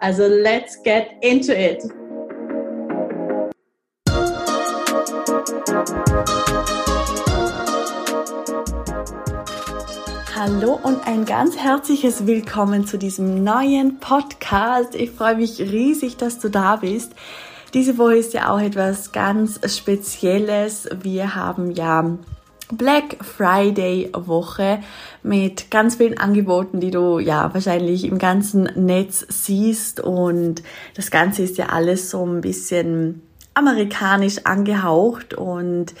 [0.00, 1.82] Also let's get into it.
[10.36, 14.94] Hallo und ein ganz herzliches Willkommen zu diesem neuen Podcast.
[14.94, 17.14] Ich freue mich riesig, dass du da bist.
[17.74, 20.88] Diese Woche ist ja auch etwas ganz Spezielles.
[21.02, 22.18] Wir haben ja
[22.70, 24.80] Black Friday Woche
[25.22, 30.62] mit ganz vielen Angeboten, die du ja wahrscheinlich im ganzen Netz siehst und
[30.94, 33.22] das Ganze ist ja alles so ein bisschen
[33.54, 35.94] amerikanisch angehaucht und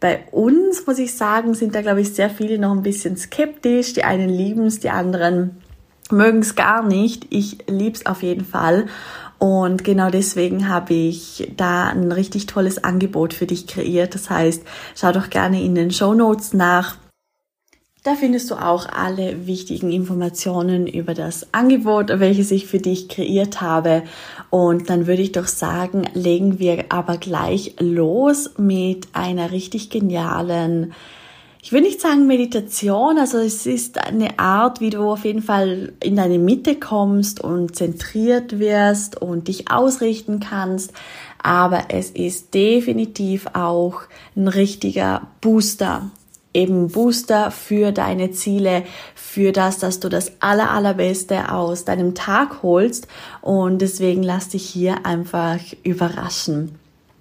[0.00, 3.94] bei uns, muss ich sagen, sind da, glaube ich, sehr viele noch ein bisschen skeptisch.
[3.94, 5.60] Die einen lieben es, die anderen
[6.10, 7.26] mögen es gar nicht.
[7.30, 8.86] Ich liebe es auf jeden Fall.
[9.38, 14.14] Und genau deswegen habe ich da ein richtig tolles Angebot für dich kreiert.
[14.14, 14.62] Das heißt,
[14.96, 16.96] schau doch gerne in den Show Notes nach.
[18.04, 23.60] Da findest du auch alle wichtigen Informationen über das Angebot, welches ich für dich kreiert
[23.60, 24.02] habe.
[24.50, 30.94] Und dann würde ich doch sagen, legen wir aber gleich los mit einer richtig genialen
[31.60, 35.92] ich will nicht sagen Meditation, also es ist eine Art, wie du auf jeden Fall
[36.02, 40.92] in deine Mitte kommst und zentriert wirst und dich ausrichten kannst,
[41.42, 44.02] aber es ist definitiv auch
[44.36, 46.10] ein richtiger Booster
[46.54, 48.84] eben Booster für deine Ziele,
[49.14, 53.06] für das, dass du das aller, allerbeste aus deinem Tag holst.
[53.42, 56.78] Und deswegen lass dich hier einfach überraschen.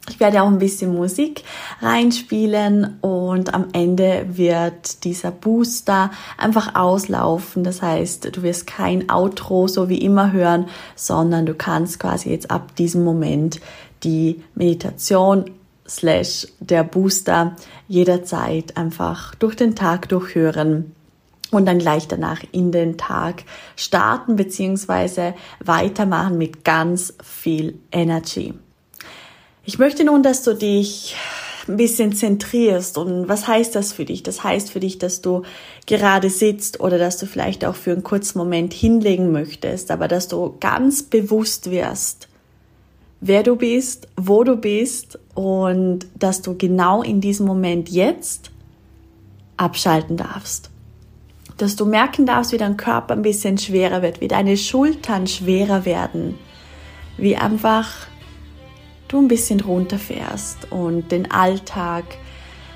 [0.10, 1.44] Ich werde auch ein bisschen Musik
[1.82, 7.64] reinspielen und am Ende wird dieser Booster einfach auslaufen.
[7.66, 12.50] Das heißt, du wirst kein Outro so wie immer hören, sondern du kannst quasi jetzt
[12.50, 13.60] ab diesem Moment
[14.04, 15.52] die Meditation
[15.88, 17.56] slash der Booster
[17.88, 20.94] jederzeit einfach durch den Tag durchhören
[21.52, 23.44] und dann gleich danach in den Tag
[23.76, 28.54] starten beziehungsweise weitermachen mit ganz viel Energy.
[29.68, 31.18] Ich möchte nun, dass du dich
[31.68, 32.98] ein bisschen zentrierst.
[32.98, 34.24] Und was heißt das für dich?
[34.24, 35.42] Das heißt für dich, dass du
[35.86, 40.30] gerade sitzt oder dass du vielleicht auch für einen kurzen Moment hinlegen möchtest, aber dass
[40.30, 42.30] du ganz bewusst wirst,
[43.20, 48.52] wer du bist, wo du bist und dass du genau in diesem Moment jetzt
[49.58, 50.70] abschalten darfst.
[51.58, 55.84] Dass du merken darfst, wie dein Körper ein bisschen schwerer wird, wie deine Schultern schwerer
[55.84, 56.36] werden,
[57.18, 58.08] wie einfach
[59.08, 62.06] du ein bisschen runterfährst und den Alltag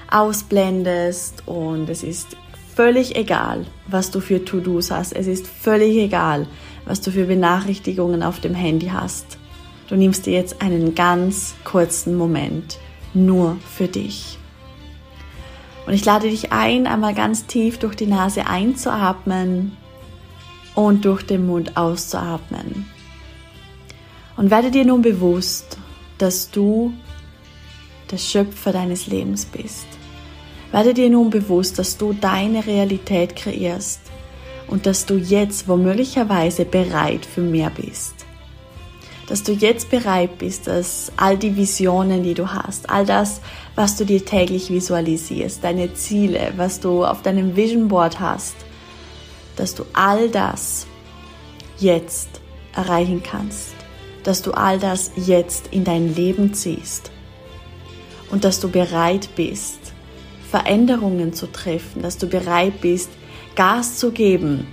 [0.10, 2.38] ausblendest und es ist
[2.76, 5.14] völlig egal, was du für To-Dos hast.
[5.14, 6.48] Es ist völlig egal,
[6.86, 9.38] was du für Benachrichtigungen auf dem Handy hast.
[9.88, 12.78] Du nimmst dir jetzt einen ganz kurzen Moment
[13.14, 14.38] nur für dich.
[15.86, 19.76] Und ich lade dich ein, einmal ganz tief durch die Nase einzuatmen
[20.76, 22.86] und durch den Mund auszuatmen.
[24.38, 25.78] Und werde dir nun bewusst,
[26.22, 26.94] dass du
[28.12, 29.88] der Schöpfer deines Lebens bist.
[30.72, 34.02] Werde dir nun bewusst, dass du deine Realität kreierst
[34.68, 38.22] und dass du jetzt womöglicherweise bereit für mehr bist
[39.32, 43.40] dass du jetzt bereit bist, dass all die Visionen, die du hast, all das,
[43.76, 48.58] was du dir täglich visualisierst, deine Ziele, was du auf deinem Vision Board hast,
[49.56, 50.86] dass du all das
[51.80, 52.28] jetzt
[52.76, 53.74] erreichen kannst,
[54.24, 57.12] dass du all das jetzt in dein Leben ziehst
[58.32, 59.80] und dass du bereit bist,
[60.50, 63.10] Veränderungen zu treffen, dass du bereit bist,
[63.56, 64.68] Gas zu geben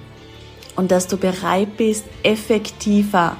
[0.77, 3.37] und dass du bereit bist, effektiver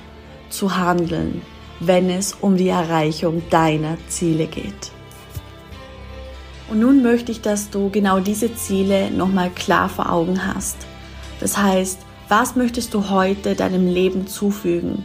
[0.51, 1.43] zu handeln,
[1.81, 4.93] wenn es um die Erreichung deiner Ziele geht.
[6.71, 10.77] Und nun möchte ich, dass du genau diese Ziele nochmal klar vor Augen hast.
[11.41, 15.05] Das heißt, was möchtest du heute deinem Leben zufügen?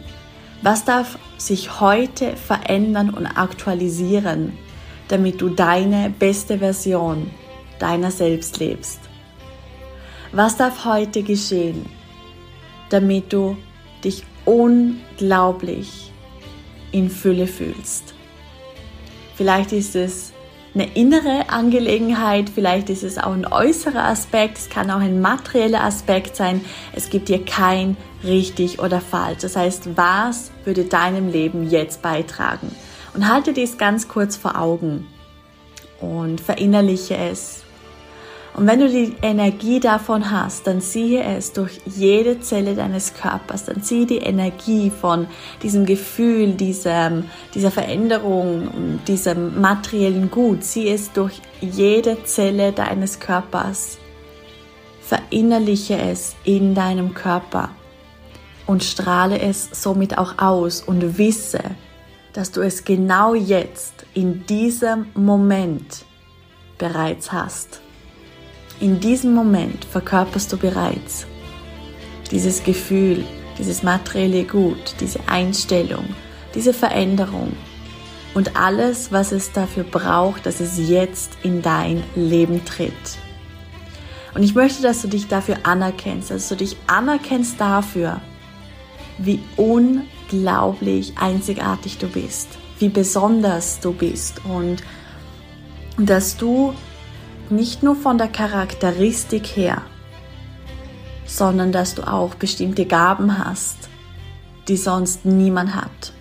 [0.64, 4.54] Was darf sich heute verändern und aktualisieren,
[5.08, 7.30] damit du deine beste Version
[7.78, 9.00] deiner selbst lebst?
[10.32, 11.84] Was darf heute geschehen,
[12.88, 13.58] damit du
[14.02, 16.12] dich unglaublich
[16.92, 18.14] in Fülle fühlst.
[19.34, 20.32] Vielleicht ist es
[20.74, 25.82] eine innere Angelegenheit, vielleicht ist es auch ein äußerer Aspekt, es kann auch ein materieller
[25.82, 26.64] Aspekt sein.
[26.92, 29.42] Es gibt dir kein richtig oder falsch.
[29.42, 32.74] Das heißt, was würde deinem Leben jetzt beitragen?
[33.14, 35.06] Und halte dies ganz kurz vor Augen
[36.00, 37.63] und verinnerliche es
[38.54, 43.64] und wenn du die Energie davon hast, dann ziehe es durch jede Zelle deines Körpers,
[43.64, 45.26] dann ziehe die Energie von
[45.62, 53.98] diesem Gefühl, diesem, dieser Veränderung, diesem materiellen Gut, ziehe es durch jede Zelle deines Körpers.
[55.02, 57.70] Verinnerliche es in deinem Körper
[58.66, 61.60] und strahle es somit auch aus und wisse,
[62.32, 66.04] dass du es genau jetzt, in diesem Moment
[66.78, 67.83] bereits hast.
[68.80, 71.26] In diesem Moment verkörperst du bereits
[72.30, 73.24] dieses Gefühl,
[73.58, 76.04] dieses materielle Gut, diese Einstellung,
[76.54, 77.52] diese Veränderung
[78.34, 82.92] und alles, was es dafür braucht, dass es jetzt in dein Leben tritt.
[84.34, 88.20] Und ich möchte, dass du dich dafür anerkennst, dass du dich anerkennst dafür,
[89.18, 92.48] wie unglaublich einzigartig du bist,
[92.80, 94.82] wie besonders du bist und
[95.96, 96.74] dass du
[97.50, 99.82] nicht nur von der Charakteristik her,
[101.26, 103.88] sondern dass du auch bestimmte Gaben hast,
[104.68, 106.12] die sonst niemand hat.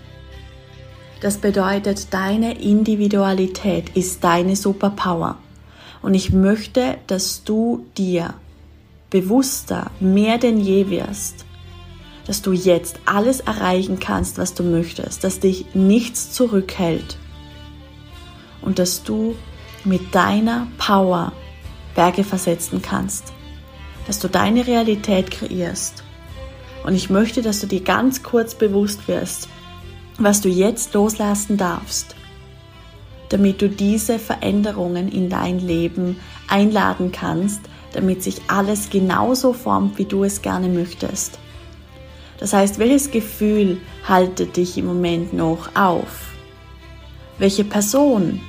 [1.22, 5.38] Das bedeutet, deine Individualität ist deine Superpower.
[6.02, 8.34] Und ich möchte, dass du dir
[9.10, 11.46] bewusster mehr denn je wirst,
[12.26, 17.18] dass du jetzt alles erreichen kannst, was du möchtest, dass dich nichts zurückhält
[18.62, 19.36] und dass du
[19.86, 21.32] mit deiner Power
[21.96, 23.34] Berge versetzen kannst,
[24.08, 26.04] dass du deine Realität kreierst.
[26.84, 29.48] Und ich möchte, dass du dir ganz kurz bewusst wirst,
[30.18, 32.16] was du jetzt loslassen darfst,
[33.30, 37.62] damit du diese Veränderungen in dein Leben einladen kannst,
[37.94, 41.40] damit sich alles genauso formt, wie du es gerne möchtest.
[42.40, 43.78] Das heißt, welches Gefühl
[44.08, 46.34] haltet dich im Moment noch auf?
[47.38, 48.42] Welche Person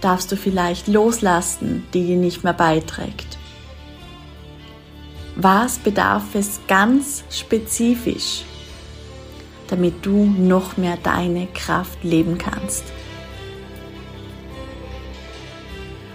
[0.00, 3.38] darfst du vielleicht loslassen, die dir nicht mehr beiträgt?
[5.36, 8.42] Was bedarf es ganz spezifisch,
[9.68, 12.84] damit du noch mehr deine Kraft leben kannst?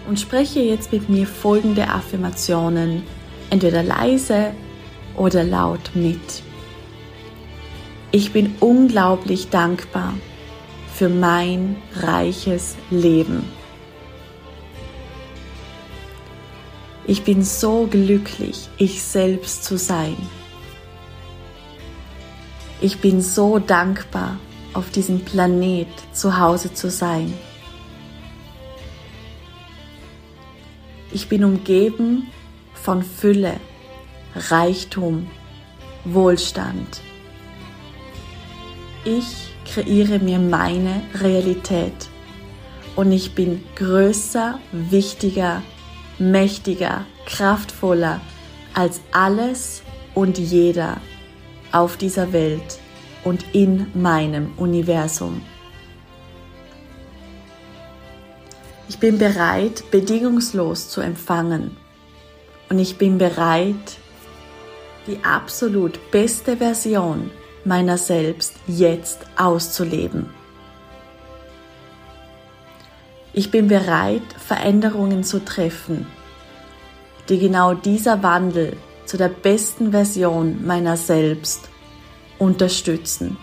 [0.07, 3.03] Und spreche jetzt mit mir folgende Affirmationen,
[3.49, 4.51] entweder leise
[5.15, 6.43] oder laut mit.
[8.11, 10.13] Ich bin unglaublich dankbar
[10.93, 13.43] für mein reiches Leben.
[17.07, 20.17] Ich bin so glücklich, ich selbst zu sein.
[22.81, 24.39] Ich bin so dankbar,
[24.73, 27.31] auf diesem Planet zu Hause zu sein.
[31.11, 32.27] Ich bin umgeben
[32.73, 33.53] von Fülle,
[34.35, 35.27] Reichtum,
[36.05, 37.01] Wohlstand.
[39.05, 42.09] Ich kreiere mir meine Realität
[42.95, 45.61] und ich bin größer, wichtiger,
[46.19, 48.21] mächtiger, kraftvoller
[48.73, 49.83] als alles
[50.13, 50.97] und jeder
[51.71, 52.79] auf dieser Welt
[53.23, 55.41] und in meinem Universum.
[58.87, 61.75] Ich bin bereit, bedingungslos zu empfangen
[62.69, 63.97] und ich bin bereit,
[65.07, 67.31] die absolut beste Version
[67.63, 70.29] meiner selbst jetzt auszuleben.
[73.37, 76.07] Ich bin bereit, Veränderungen zu treffen,
[77.27, 81.67] die genau dieser Wandel zu der besten Version meiner selbst
[82.39, 83.35] unterstützen.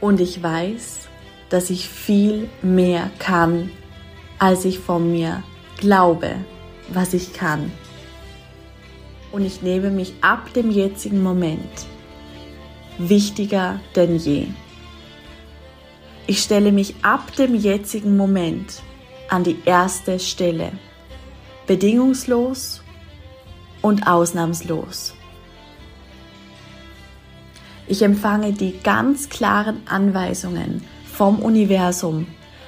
[0.00, 1.08] Und ich weiß,
[1.50, 3.68] dass ich viel mehr kann,
[4.38, 5.42] als ich von mir
[5.76, 6.36] glaube,
[6.88, 7.70] was ich kann.
[9.30, 11.86] Und ich nehme mich ab dem jetzigen Moment
[12.96, 14.46] wichtiger denn je.
[16.30, 18.82] Ich stelle mich ab dem jetzigen Moment
[19.30, 20.72] an die erste Stelle,
[21.66, 22.82] bedingungslos
[23.80, 25.14] und ausnahmslos.
[27.86, 32.26] Ich empfange die ganz klaren Anweisungen vom Universum,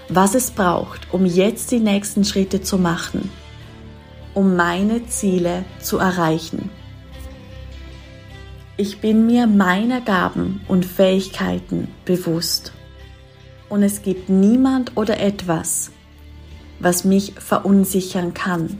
[0.09, 3.31] was es braucht, um jetzt die nächsten Schritte zu machen,
[4.33, 6.71] um meine Ziele zu erreichen.
[8.79, 12.73] Ich bin mir meiner Gaben und Fähigkeiten bewusst
[13.71, 15.91] und es gibt niemand oder etwas,
[16.81, 18.79] was mich verunsichern kann.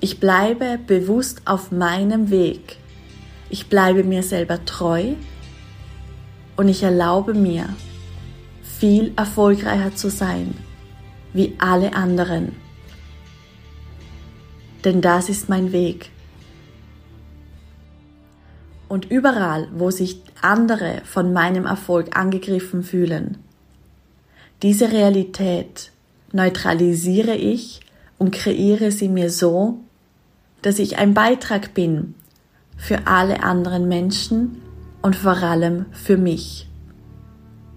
[0.00, 2.76] Ich bleibe bewusst auf meinem Weg.
[3.50, 5.14] Ich bleibe mir selber treu
[6.56, 7.68] und ich erlaube mir,
[8.62, 10.54] viel erfolgreicher zu sein
[11.32, 12.56] wie alle anderen.
[14.84, 16.10] Denn das ist mein Weg.
[18.88, 23.38] Und überall, wo sich andere von meinem Erfolg angegriffen fühlen,
[24.62, 25.92] diese Realität
[26.32, 27.80] neutralisiere ich
[28.18, 29.80] und kreiere sie mir so,
[30.62, 32.14] dass ich ein Beitrag bin
[32.76, 34.60] für alle anderen Menschen
[35.02, 36.68] und vor allem für mich.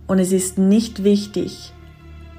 [0.08, 1.72] Und es ist nicht wichtig,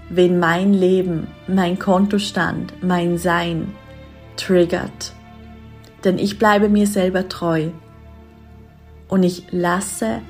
[0.09, 3.73] wen mein Leben, mein Kontostand, mein Sein
[4.37, 5.13] triggert.
[6.05, 7.71] Denn ich bleibe mir selber treu
[9.13, 10.23] und ich lasse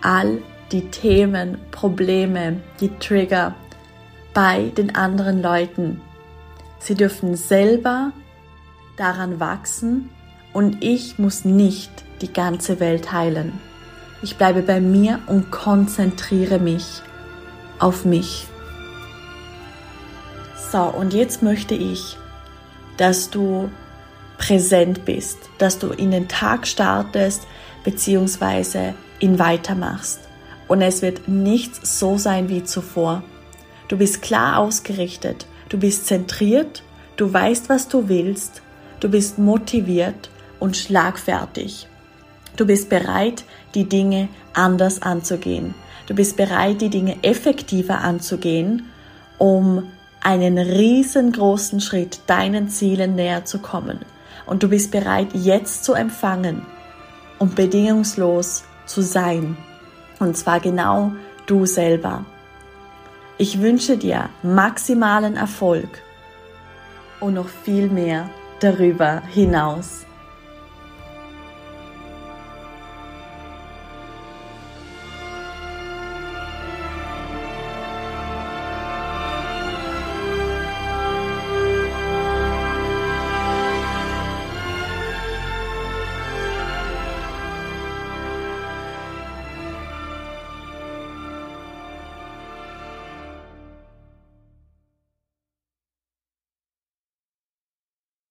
[0.00, 0.38] all
[0.70, 3.56] die Themen, Probleme, die Trigger
[4.32, 6.00] bei den anderen Leuten.
[6.78, 8.12] Sie dürfen selber
[8.96, 10.08] daran wachsen
[10.52, 11.90] und ich muss nicht
[12.20, 13.54] die ganze Welt heilen.
[14.22, 17.02] Ich bleibe bei mir und konzentriere mich
[17.80, 18.46] auf mich.
[20.70, 22.16] So, und jetzt möchte ich,
[22.98, 23.68] dass du
[24.38, 27.48] präsent bist, dass du in den Tag startest
[27.84, 30.20] beziehungsweise ihn weitermachst.
[30.66, 33.22] Und es wird nichts so sein wie zuvor.
[33.88, 36.82] Du bist klar ausgerichtet, du bist zentriert,
[37.16, 38.62] du weißt, was du willst,
[39.00, 40.30] du bist motiviert
[40.60, 41.88] und schlagfertig.
[42.56, 43.44] Du bist bereit,
[43.74, 45.74] die Dinge anders anzugehen.
[46.06, 48.86] Du bist bereit, die Dinge effektiver anzugehen,
[49.38, 49.84] um
[50.20, 54.00] einen riesengroßen Schritt deinen Zielen näher zu kommen.
[54.44, 56.66] Und du bist bereit, jetzt zu empfangen
[57.38, 59.56] und bedingungslos zu sein.
[60.18, 61.12] Und zwar genau
[61.46, 62.24] du selber.
[63.36, 65.88] Ich wünsche dir maximalen Erfolg
[67.20, 68.28] und noch viel mehr
[68.60, 70.07] darüber hinaus.